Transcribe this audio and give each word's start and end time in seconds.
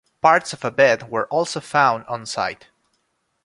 Parts 0.19 0.51
of 0.51 0.65
a 0.65 0.71
bed 0.71 1.11
were 1.11 1.27
also 1.27 1.59
found 1.59 2.07
onsite. 2.07 2.65